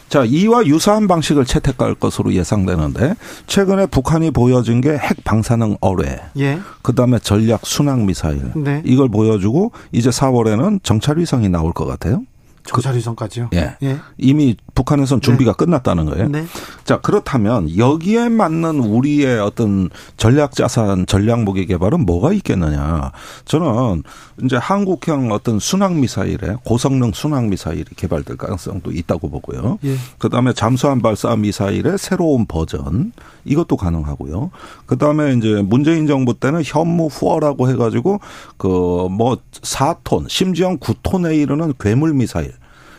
[0.09, 3.15] 자, 이와 유사한 방식을 채택할 것으로 예상되는데
[3.47, 6.59] 최근에 북한이 보여준 게 핵 방사능 어뢰, 예.
[6.83, 8.81] 그다음에 전략 순항 미사일 네.
[8.87, 12.23] 이걸 보여주고 이제 4월에는 정찰 위성이 나올 것 같아요.
[12.69, 13.51] 정찰위성까지요?
[13.55, 13.77] 예.
[13.83, 13.99] 예.
[14.17, 15.57] 이미 북한에선 준비가 네.
[15.57, 16.29] 끝났다는 거예요.
[16.29, 16.45] 네.
[16.85, 23.13] 자, 그렇다면 여기에 맞는 우리의 어떤 전략 자산, 전략 무기 개발은 뭐가 있겠느냐.
[23.45, 24.05] 저는
[24.45, 29.79] 이제 한국형 어떤 순항 미사일에 고성능 순항 미사일이 개발될 가능성도 있다고 보고요.
[29.85, 29.97] 예.
[30.19, 33.13] 그다음에 잠수함 발사 미사일의 새로운 버전
[33.45, 34.51] 이것도 가능하고요.
[34.87, 38.21] 그다음에 이제 문재인 정부 때는 현무 후어라고 해 가지고
[38.57, 42.53] 그 뭐 4톤, 심지어 9톤에 이르는 괴물 미사일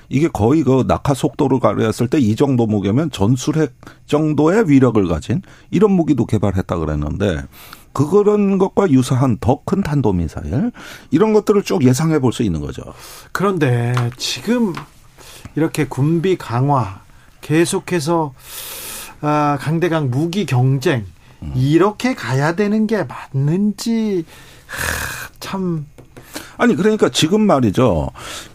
[0.09, 3.73] 이게 거의 그 낙하 속도를 가려했을 때 이 정도 무게면 전술핵
[4.07, 5.41] 정도의 위력을 가진
[5.71, 7.43] 이런 무기도 개발했다 그랬는데
[7.93, 10.71] 그런 것과 유사한 더 큰 탄도미사일
[11.11, 12.83] 이런 것들을 쭉 예상해 볼 수 있는 거죠.
[13.31, 14.73] 그런데 지금
[15.55, 17.01] 이렇게 군비 강화
[17.41, 18.33] 계속해서
[19.21, 21.05] 아, 강대강 무기 경쟁
[21.55, 24.25] 이렇게 가야 되는 게 맞는지
[25.39, 25.85] 참
[26.59, 28.09] 아니 그러니까 지금 말이죠.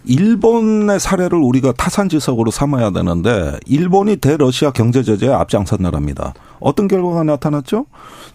[0.04, 6.34] 일본의 사례를 우리가 타산지석으로 삼아야 되는데 일본이 대러시아 경제 제재에 앞장선 나라입니다.
[6.60, 7.86] 어떤 결과가 나타났죠?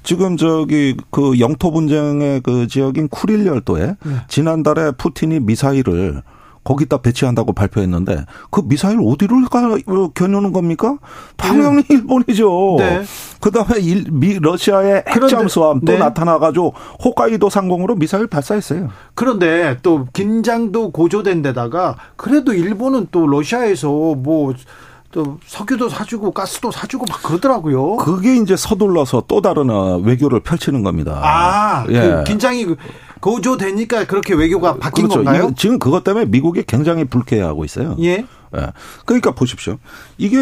[0.01, 4.15] 지금 저기 그 영토 분쟁의 그 지역인 쿠릴 열도에 네.
[4.27, 6.23] 지난달에 푸틴이 미사일을
[6.69, 10.97] 거기다 배치한다고 발표했는데 그 미사일 어디를 가, 어, 겨누는 겁니까?
[11.35, 11.95] 당연히 네.
[11.95, 12.75] 일본이죠.
[12.77, 13.03] 네.
[13.41, 15.97] 그다음에 일, 미 러시아의 핵잠수함 또 네.
[15.97, 18.89] 나타나가지고 홋카이도 상공으로 미사일 발사했어요.
[19.15, 24.53] 그런데 또 긴장도 고조된 데다가 그래도 일본은 또 러시아에서 뭐.
[25.11, 27.95] 또 석유도 사주고 가스도 사주고 막 그러더라고요.
[27.95, 31.19] 그게 이제 서둘러서 또 다른 어, 외교를 펼치는 겁니다.
[31.23, 31.99] 아, 그 예.
[31.99, 32.67] 그 긴장이
[33.19, 35.23] 고조되니까 그렇게 외교가 바뀐 그렇죠.
[35.23, 35.51] 건가요?
[35.57, 37.95] 지금 그것 때문에 미국이 굉장히 불쾌해하고 있어요.
[38.01, 38.25] 예.
[38.57, 38.67] 예.
[39.05, 39.77] 그러니까 보십시오.
[40.17, 40.37] 이게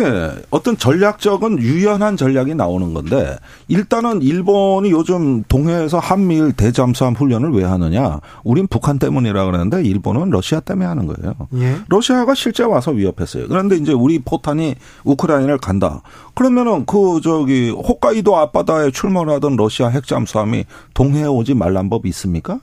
[0.50, 8.20] 어떤 전략적인 유연한 전략이 나오는 건데 일단은 일본이 요즘 동해에서 한미일 대잠수함 훈련을 왜 하느냐?
[8.44, 11.36] 우린 북한 때문이라 그러는데 일본은 러시아 때문에 하는 거예요.
[11.56, 11.78] 예.
[11.88, 13.48] 러시아가 실제 와서 위협했어요.
[13.48, 16.02] 그런데 이제 우리 포탄이 우크라이나를 간다.
[16.34, 22.60] 그러면은 그 저기 홋카이도 앞바다에 출몰하던 러시아 핵잠수함이 동해에 오지 말란 법이 있습니까?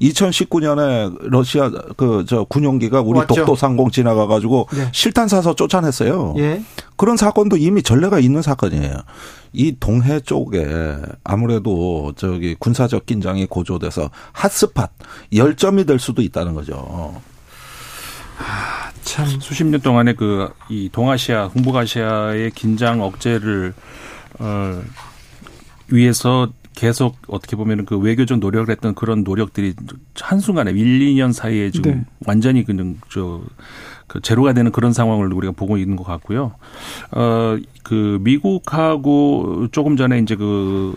[0.00, 3.34] 2019년에 러시아 그 저 군용기가 우리 맞죠.
[3.34, 4.88] 독도 상공 지나가 가지고 네.
[4.92, 6.34] 실탄 사서 쫓아냈어요.
[6.38, 6.62] 예.
[6.96, 8.94] 그런 사건도 이미 전례가 있는 사건이에요.
[9.52, 14.88] 이 동해 쪽에 아무래도 저기 군사적 긴장이 고조돼서 핫스팟
[15.34, 17.20] 열점이 될 수도 있다는 거죠.
[18.38, 23.72] 아, 참 수십 년 동안의 그 이 동아시아, 흥북아시아의 긴장 억제를
[24.38, 24.82] 어
[25.88, 29.74] 위해서 계속 어떻게 보면 그 외교적 노력을 했던 그런 노력들이
[30.14, 32.04] 한순간에 1, 2년 사이에 지금 네.
[32.24, 33.42] 완전히 그냥 저,
[34.06, 36.52] 그 제로가 되는 그런 상황을 우리가 보고 있는 것 같고요.
[37.10, 40.96] 어, 그 미국하고 조금 전에 이제 그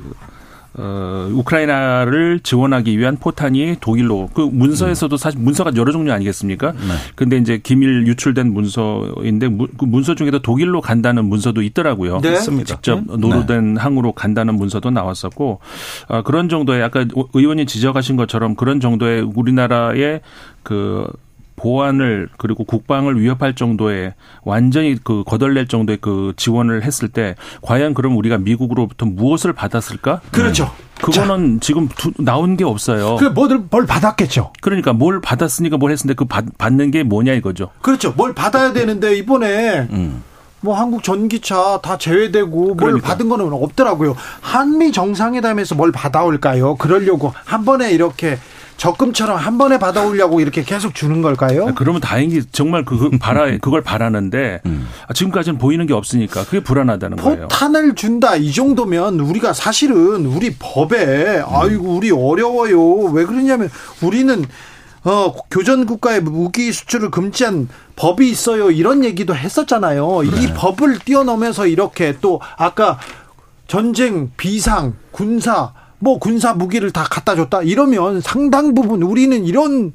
[0.73, 6.71] 어, 우크라이나를 지원하기 위한 포탄이 독일로 그 문서에서도 사실 문서가 여러 종류 아니겠습니까?
[6.71, 6.79] 네.
[7.15, 12.21] 근데 이제 기밀 유출된 문서인데 그 문서 중에도 독일로 간다는 문서도 있더라고요.
[12.21, 12.37] 네.
[12.63, 13.17] 직접 네.
[13.17, 13.81] 노루된 네.
[13.81, 15.59] 항으로 간다는 문서도 나왔었고
[16.07, 20.21] 아, 그런 정도의 아까 의원이 지적하신 것처럼 그런 정도의 우리나라의
[20.63, 21.05] 그
[21.61, 28.17] 보안을 그리고 국방을 위협할 정도의 완전히 그 거덜낼 정도의 그 지원을 했을 때 과연 그럼
[28.17, 30.21] 우리가 미국으로부터 무엇을 받았을까?
[30.31, 30.65] 그렇죠.
[30.65, 30.91] 네.
[31.01, 31.65] 그거는 자.
[31.65, 33.15] 지금 두, 나온 게 없어요.
[33.17, 34.53] 그 뭘, 뭘 받았겠죠.
[34.61, 37.69] 그러니까 뭘 받았으니까 뭘 했는데 그 받, 받는 게 뭐냐 이거죠.
[37.81, 38.13] 그렇죠.
[38.17, 40.23] 뭘 받아야 되는데 이번에 음.
[40.61, 42.85] 뭐 한국 전기차 다 제외되고 그러니까.
[42.85, 44.15] 뭘 받은 거는 없더라고요.
[44.41, 46.75] 한미 정상회담에서 뭘 받아올까요?
[46.75, 48.37] 그러려고 한 번에 이렇게
[48.81, 51.67] 적금처럼 한 번에 받아오려고 이렇게 계속 주는 걸까요?
[51.67, 54.87] 아, 그러면 다행히 정말 그 바라 그걸 바라는데 음.
[55.07, 57.41] 아, 지금까지는 보이는 게 없으니까 그게 불안하다는 거예요.
[57.41, 62.81] 포탄을 준다 이 정도면 우리가 사실은 우리 법에 아이고 우리 어려워요.
[63.11, 63.69] 왜 그러냐면
[64.01, 64.43] 우리는
[65.03, 68.71] 어, 교전 국가의 무기 수출을 금지한 법이 있어요.
[68.71, 70.23] 이런 얘기도 했었잖아요.
[70.23, 70.41] 네.
[70.41, 72.97] 이 법을 뛰어넘어서 이렇게 또 아까
[73.67, 79.93] 전쟁, 비상, 군사 뭐 군사 무기를 다 갖다 줬다 이러면 상당 부분 우리는 이런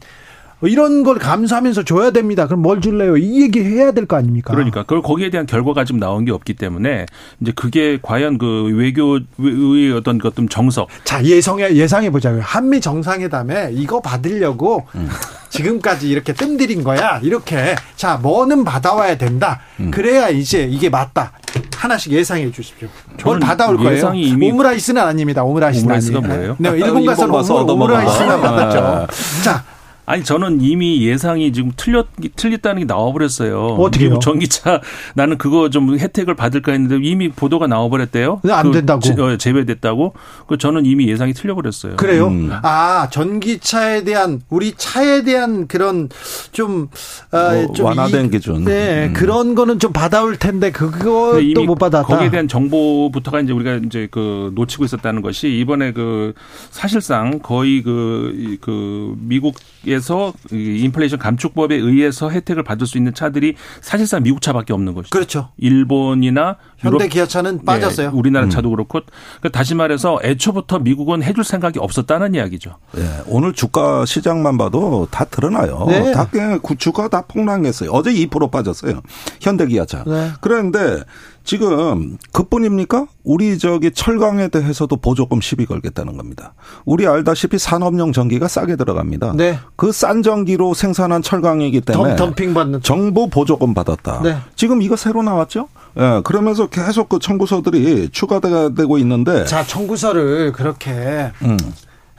[0.62, 2.46] 이런 걸 감수하면서 줘야 됩니다.
[2.46, 3.18] 그럼 뭘 줄래요?
[3.18, 4.54] 이 얘기 해야 될 거 아닙니까?
[4.54, 7.04] 그러니까 그걸 거기에 대한 결과가 지금 나온 게 없기 때문에
[7.42, 10.88] 이제 그게 과연 그 외교의 어떤 어떤 정석.
[11.04, 12.40] 자 예상해 예상해 보자고요.
[12.42, 15.10] 한미 정상회담에 이거 받으려고 음.
[15.50, 17.18] 지금까지 이렇게 뜸들인 거야.
[17.22, 19.60] 이렇게 자 뭐는 받아와야 된다.
[19.80, 19.90] 음.
[19.90, 21.32] 그래야 이제 이게 맞다.
[21.76, 22.88] 하나씩 예상해 주십시오.
[23.24, 24.12] 뭘 받아올 거예요.
[24.52, 25.44] 오므라이스는 아닙니다.
[25.44, 26.36] 오므라이스는 오므라이스가 아니에요.
[26.36, 26.56] 뭐예요?
[26.58, 29.06] 네, 일본 가서 오므라이스는 받았죠.
[29.44, 29.62] 자
[30.06, 33.74] 아니 저는 이미 예상이 지금 틀렸 틀렸다는 게 나와버렸어요.
[33.78, 34.20] 어떻게요?
[34.20, 34.80] 전기차
[35.14, 38.40] 나는 그거 좀 혜택을 받을까 했는데 이미 보도가 나와버렸대요.
[38.44, 39.00] 네, 안그 된다고.
[39.00, 40.14] 제, 어, 제외됐다고.
[40.46, 41.96] 그 저는 이미 예상이 틀려버렸어요.
[41.96, 42.28] 그래요?
[42.28, 42.50] 음.
[42.62, 46.08] 아 전기차에 대한 우리 차에 대한 그런
[46.52, 46.88] 좀,
[47.32, 48.64] 아, 뭐좀 완화된 이- 기준.
[48.64, 49.12] 네, 음.
[49.12, 52.06] 그런 거는 좀 받아올 텐데 그것도 못 받았다.
[52.06, 56.32] 거기에 대한 정보부터가 이제 우리가 이제 그 놓치고 있었다는 것이 이번에 그
[56.70, 59.56] 사실상 거의 그, 이- 그 미국
[59.96, 65.10] 에서 이 인플레이션 감축법에 의해서 혜택을 받을 수 있는 차들이 사실상 미국 차밖에 없는 것이죠.
[65.10, 65.48] 그렇죠.
[65.56, 68.06] 일본이나 현대 유럽 기아차는 빠졌어요.
[68.08, 69.00] 예, 우리나라 차도 그렇고
[69.40, 72.76] 그러니까 다시 말해서 애초부터 미국은 해줄 생각이 없었다는 이야기죠.
[72.98, 75.86] 예, 오늘 주가 시장만 봐도 다 드러나요.
[75.88, 76.12] 네.
[76.12, 77.90] 다 그냥 구- 주가 다 폭락했어요.
[77.90, 79.00] 어제 2% 빠졌어요.
[79.40, 80.04] 현대 기아차.
[80.06, 80.30] 네.
[80.40, 81.02] 그런데
[81.46, 83.06] 지금 그뿐입니까?
[83.24, 86.54] 우리 저기 철강에 대해서도 보조금 시비 걸겠다는 겁니다.
[86.84, 89.32] 우리 알다시피 산업용 전기가 싸게 들어갑니다.
[89.36, 89.58] 네.
[89.76, 94.20] 그 싼 전기로 생산한 철강이기 때문에 덤, 핑 받는 정부 보조금 받았다.
[94.22, 94.36] 네.
[94.56, 95.68] 지금 이거 새로 나왔죠?
[95.98, 101.56] 예, 그러면서 계속 그 청구서들이 추가되고 있는데 자 청구서를 그렇게 음.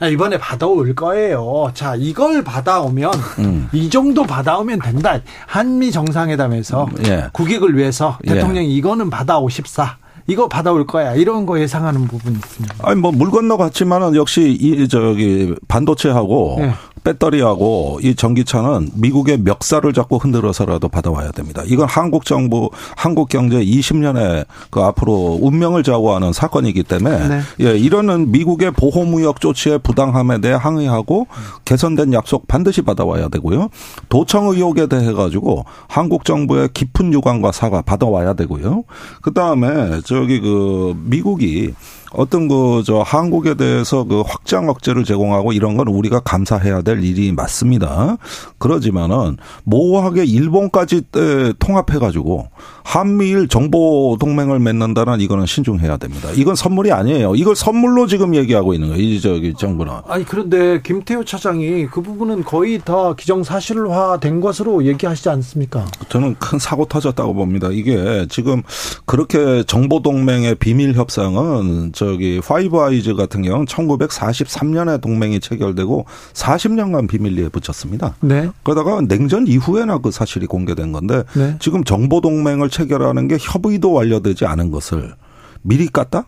[0.00, 1.70] 아, 이번에 받아올 거예요.
[1.74, 3.68] 자, 이걸 받아오면 음.
[3.72, 5.18] 이 정도 받아오면 된다.
[5.46, 7.24] 한미 정상회담에서 음, 예.
[7.32, 8.34] 국익을 위해서 예.
[8.34, 9.96] 대통령이 이거는 받아오십사.
[10.28, 11.14] 이거 받아올 거야.
[11.14, 12.74] 이런 거 예상하는 부분이 있습니다.
[12.82, 16.70] 아니 뭐 물 건너 갔지만은 역시 이 저기 반도체하고 네.
[17.08, 21.62] 배터리하고 이 전기차는 미국의 멱살을 잡고 흔들어서라도 받아와야 됩니다.
[21.66, 27.40] 이건 한국 정부, 한국 경제 20년의 그 앞으로 운명을 좌우하는 사건이기 때문에 네.
[27.60, 31.26] 예, 이러는 미국의 보호무역 조치의 부당함에 대해 항의하고
[31.64, 33.68] 개선된 약속 반드시 받아와야 되고요.
[34.08, 38.84] 도청 의혹에 대해 가지고 한국 정부의 깊은 유감과 사과 받아와야 되고요.
[39.22, 41.72] 그 다음에 저기 그 미국이
[42.12, 47.32] 어떤 그 저 한국에 대해서 그 확장 억제를 제공하고 이런 건 우리가 감사해야 될 일이
[47.32, 48.16] 맞습니다.
[48.58, 52.48] 그러지만은 모호하게 일본까지 에, 통합해 가지고
[52.84, 56.30] 한미일 정보 동맹을 맺는다는 이거는 신중해야 됩니다.
[56.34, 57.34] 이건 선물이 아니에요.
[57.34, 59.02] 이걸 선물로 지금 얘기하고 있는 거예요.
[59.02, 59.92] 이 저기 정부는.
[60.06, 65.84] 아니 그런데 김태효 차장이 그 부분은 거의 다 기정사실화된 것으로 얘기하시지 않습니까?
[66.08, 67.68] 저는 큰 사고 터졌다고 봅니다.
[67.70, 68.62] 이게 지금
[69.04, 77.48] 그렇게 정보 동맹의 비밀 협상은 저기 파이브 아이즈 같은 경우는 1943년에 동맹이 체결되고 40년간 비밀리에
[77.48, 78.14] 붙였습니다.
[78.20, 78.48] 네.
[78.62, 81.56] 그러다가 냉전 이후에나 그 사실이 공개된 건데 네.
[81.58, 85.16] 지금 정보 동맹을 체결하는 게 협의도 완료되지 않은 것을
[85.62, 86.26] 미리 깠다?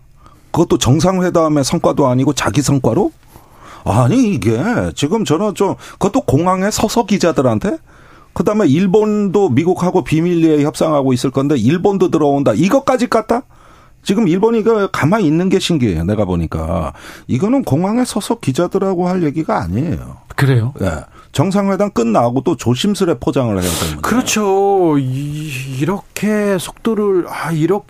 [0.50, 3.12] 그것도 정상회담의 성과도 아니고 자기 성과로?
[3.84, 4.60] 아니 이게
[4.96, 7.78] 지금 저는 좀 그것도 공항에 서서 기자들한테
[8.32, 12.54] 그다음에 일본도 미국하고 비밀리에 협상하고 있을 건데 일본도 들어온다.
[12.54, 13.44] 이것까지 깠다?
[14.02, 16.04] 지금 일본이 그 가만히 있는 게 신기해요.
[16.04, 16.92] 내가 보니까
[17.26, 20.18] 이거는 공항에 서서 기자들하고 할 얘기가 아니에요.
[20.36, 20.72] 그래요?
[20.80, 21.04] 예.
[21.32, 24.02] 정상회담 끝나고 또 조심스레 포장을 해야 되는.
[24.02, 24.98] 그렇죠.
[24.98, 27.86] 이, 이렇게 속도를 아 이렇게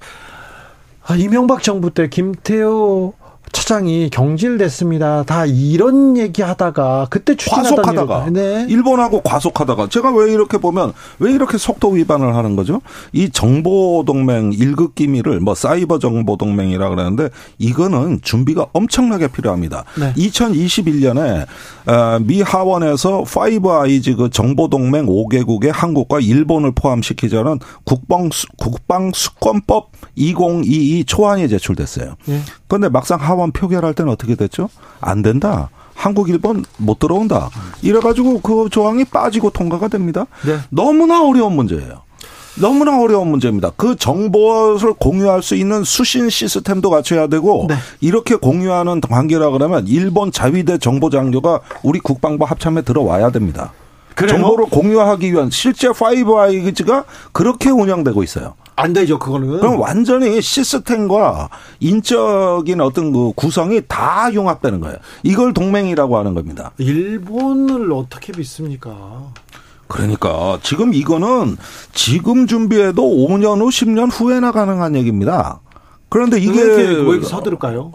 [1.06, 3.14] 아, 이명박 정부 때 김태호
[3.52, 5.24] 차장이 경질됐습니다.
[5.24, 8.66] 다 이런 얘기하다가 그때 과속하다가 네.
[8.68, 12.80] 일본하고 과속하다가 제가 왜 이렇게 보면 왜 이렇게 속도 위반을 하는 거죠?
[13.12, 19.84] 이 정보 동맹 일극 기밀을 뭐 사이버 정보 동맹이라 그러는데 이거는 준비가 엄청나게 필요합니다.
[19.98, 20.12] 네.
[20.14, 21.46] 2021년에
[21.86, 29.10] 어, 미 하원에서 파이브 아이즈 그 정보 동맹 5개국의 한국과 일본을 포함시키자는 국방 수- 국방
[29.14, 32.14] 수권법 2022 초안이 제출됐어요.
[32.28, 32.40] 예.
[32.68, 34.68] 그런데 막상 하원 표결할 때는 어떻게 됐죠?
[35.00, 35.70] 안 된다.
[35.94, 37.50] 한국, 일본 못 들어온다.
[37.82, 40.26] 이래가지고 그 조항이 빠지고 통과가 됩니다.
[40.46, 40.58] 네.
[40.70, 42.02] 너무나 어려운 문제예요.
[42.60, 43.70] 너무나 어려운 문제입니다.
[43.76, 47.76] 그 정보를 공유할 수 있는 수신 시스템도 갖춰야 되고 네.
[48.00, 53.72] 이렇게 공유하는 관계라 그러면 일본 자위대 정보 장교가 우리 국방부 합참에 들어와야 됩니다.
[54.20, 54.38] 그래요?
[54.38, 58.54] 정보를 공유하기 위한 실제 파이브 아이즈가 그렇게 운영되고 있어요.
[58.76, 59.60] 안 되죠, 그거는.
[59.60, 64.96] 그럼 완전히 시스템과 인적인 어떤 그 구성이 다 융합되는 거예요.
[65.22, 66.70] 이걸 동맹이라고 하는 겁니다.
[66.78, 69.32] 일본을 어떻게 믿습니까?
[69.86, 71.56] 그러니까 지금 이거는
[71.92, 75.60] 지금 준비해도 5년 후, 10년 후에나 가능한 얘기입니다.
[76.08, 77.92] 그런데 이게 왜 이렇게, 왜 이렇게 서두를까요?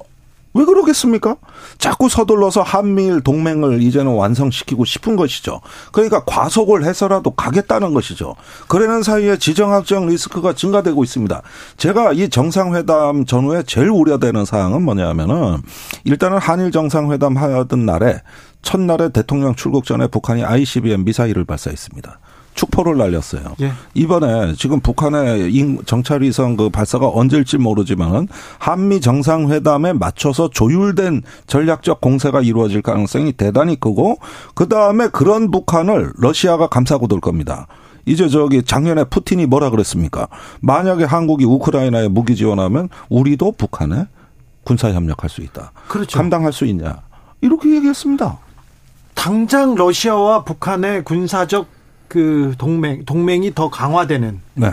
[0.55, 1.35] 왜 그러겠습니까?
[1.77, 5.59] 자꾸 서둘러서 한미일 동맹을 이제는 완성시키고 싶은 것이죠.
[5.91, 8.35] 그러니까 과속을 해서라도 가겠다는 것이죠.
[8.69, 11.41] 그러는 사이에 지정학적 리스크가 증가되고 있습니다.
[11.75, 15.61] 제가 이 정상회담 전후에 제일 우려되는 사항은 뭐냐면은
[16.05, 18.21] 일단은 한일 정상회담 하던 날에
[18.61, 22.19] 첫날에 대통령 출국 전에 북한이 ICBM 미사일을 발사했습니다.
[22.55, 23.55] 축포를 날렸어요.
[23.61, 23.71] 예.
[23.93, 25.51] 이번에 지금 북한의
[25.85, 34.17] 정찰위성 그 발사가 언제일지 모르지만은 한미 정상회담에 맞춰서 조율된 전략적 공세가 이루어질 가능성이 대단히 크고
[34.55, 37.67] 그 다음에 그런 북한을 러시아가 감싸고 돌 겁니다.
[38.05, 40.27] 이제 저기 작년에 푸틴이 뭐라 그랬습니까?
[40.61, 44.07] 만약에 한국이 우크라이나에 무기 지원하면 우리도 북한에
[44.63, 45.71] 군사 협력할 수 있다.
[45.87, 46.17] 그렇죠.
[46.17, 47.01] 감당할 수 있냐?
[47.41, 48.37] 이렇게 얘기했습니다.
[49.13, 51.74] 당장 러시아와 북한의 군사적
[52.07, 54.39] 그 동맹 동맹이 더 강화되는.
[54.55, 54.71] 네.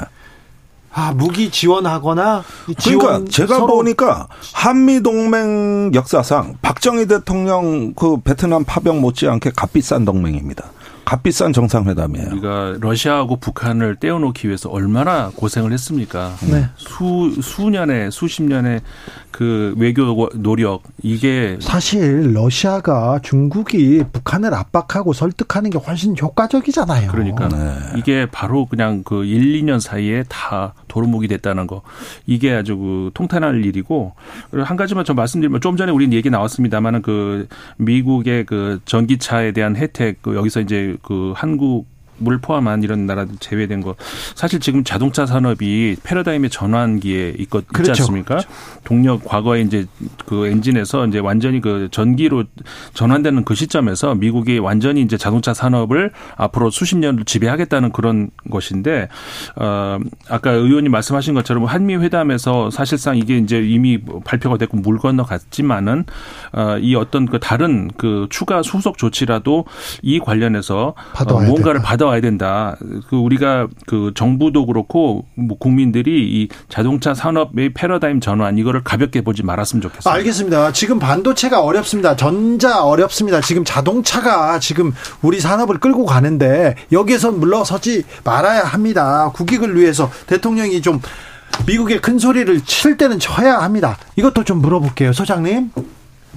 [0.94, 2.44] 아 무기 지원하거나
[2.78, 10.70] 지원 그러니까 제가 보니까 한미 동맹 역사상 박정희 대통령 그 베트남 파병 못지않게 값비싼 동맹입니다.
[11.04, 12.28] 값비싼 정상회담이에요.
[12.32, 16.34] 우리가 러시아하고 북한을 떼어놓기 위해서 얼마나 고생을 했습니까?
[16.50, 16.68] 네.
[16.76, 18.80] 수 수년의 수십 년의
[19.30, 27.10] 그 외교 노력 이게 사실 러시아가 중국이 북한을 압박하고 설득하는 게 훨씬 효과적이잖아요.
[27.10, 27.74] 그러니까 네.
[27.96, 31.82] 이게 바로 그냥 그 1, 2년 사이에 다 도루묵이 됐다는 거
[32.26, 34.12] 이게 아주 그 통탄할 일이고
[34.52, 40.20] 한 가지만 좀 말씀드리면 좀 전에 우리 얘기 나왔습니다만은 그 미국의 그 전기차에 대한 혜택
[40.20, 41.86] 그 여기서 이제 그 한국
[42.22, 43.94] 물 포함한 이런 나라들 제외된 거
[44.34, 48.02] 사실 지금 자동차 산업이 패러다임의 전환기에 있 있지 그렇죠.
[48.02, 48.36] 않습니까?
[48.36, 48.48] 그렇죠.
[48.84, 49.86] 동력 과거에 이제
[50.26, 52.44] 그 엔진에서 이제 완전히 그 전기로
[52.94, 59.08] 전환되는 그 시점에서 미국이 완전히 이제 자동차 산업을 앞으로 수십 년을 지배하겠다는 그런 것인데
[59.56, 66.04] 어 아까 의원님 말씀하신 것처럼 한미 회담에서 사실상 이게 이제 이미 발표가 됐고 물 건너갔지만은
[66.52, 69.66] 어이 어떤 그 다른 그 추가 수속 조치라도
[70.02, 70.94] 이 관련해서
[71.26, 72.76] 어 뭔가를 받아 와야 된다.
[73.08, 79.42] 그 우리가 그 정부도 그렇고 뭐 국민들이 이 자동차 산업의 패러다임 전환 이거를 가볍게 보지
[79.42, 80.12] 말았으면 좋겠습니다.
[80.12, 80.72] 알겠습니다.
[80.72, 82.14] 지금 반도체가 어렵습니다.
[82.14, 83.40] 전자 어렵습니다.
[83.40, 89.30] 지금 자동차가 지금 우리 산업을 끌고 가는데 여기에서 물러서지 말아야 합니다.
[89.34, 91.00] 국익을 위해서 대통령이 좀
[91.66, 93.96] 미국의 큰 소리를 칠 때는 쳐야 합니다.
[94.16, 95.70] 이것도 좀 물어볼게요, 소장님.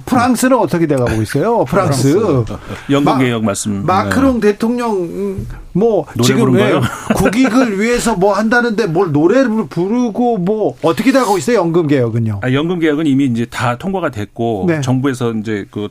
[0.06, 1.64] 프랑스는 어떻게 돼가고 있어요?
[1.64, 2.44] 프랑스.
[2.90, 3.84] 연금 개혁 말씀.
[3.84, 4.52] 마크롱 네.
[4.52, 6.72] 대통령 뭐 지금 왜
[7.14, 11.58] 국익을 위해서 뭐 한다는데 뭘 노래를 부르고 뭐 어떻게 돼가고 있어요?
[11.58, 12.40] 연금 개혁은요?
[12.42, 14.80] 아, 연금 개혁은 이미 이제 다 통과가 됐고 네.
[14.80, 15.88] 정부에서 이제 그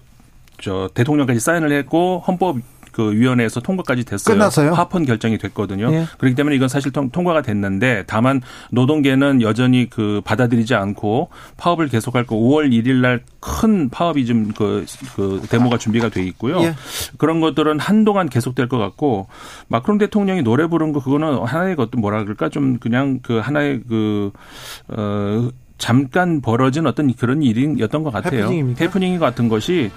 [0.62, 2.58] 저 대통령까지 사인을 했고 헌법
[2.96, 4.36] 그 위원회에서 통과까지 됐어요.
[4.36, 4.74] 끝났어요.
[4.74, 5.92] 합헌 결정이 됐거든요.
[5.92, 6.06] 예.
[6.18, 12.26] 그렇기 때문에 이건 사실 통, 과가 됐는데 다만 노동계는 여전히 그 받아들이지 않고 파업을 계속할
[12.26, 16.62] 거 5월 1일 날 큰 파업이 좀그 그 데모가 준비가 돼 있고요.
[16.62, 16.74] 예.
[17.18, 19.28] 그런 것들은 한동안 계속될 것 같고
[19.68, 25.52] 마크롱 대통령이 노래 부른 거 그거는 하나의 것도 뭐라 그럴까 좀 그냥 그 하나의 그어
[25.78, 28.46] 잠깐 벌어진 어떤 그런 일이었던 것 같아요.
[28.46, 28.84] 해프닝입니까?
[28.84, 29.92] 해프닝 같은 것이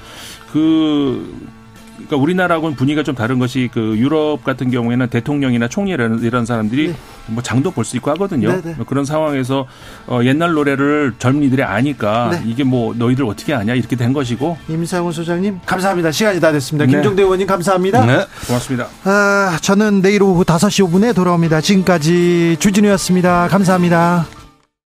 [0.52, 1.34] 그
[1.98, 6.88] 그러니까 우리나라하고는 분위기가 좀 다른 것이 그 유럽 같은 경우에는 대통령이나 총리 이런, 이런 사람들이
[6.88, 6.94] 네.
[7.26, 8.48] 뭐 장도 볼 수 있고 하거든요.
[8.48, 8.62] 네네.
[8.78, 8.84] 네.
[8.87, 9.66] 그런 상황에서
[10.06, 12.42] 어, 옛날 노래를 젊은이들이 아니까 네.
[12.46, 14.56] 이게 뭐 너희들 어떻게 아냐 이렇게 된 것이고.
[14.68, 16.12] 임상훈 소장님 감사합니다.
[16.12, 16.87] 시간이 다 됐습니다.
[16.87, 16.92] 네.
[16.92, 18.06] 김종대 의원님 감사합니다.
[18.06, 18.26] 네.
[18.46, 18.87] 고맙습니다.
[19.04, 21.61] 아, 저는 내일 오후 5시 5분에 돌아옵니다.
[21.61, 23.48] 지금까지 주진우였습니다.
[23.48, 24.38] 감사합니다.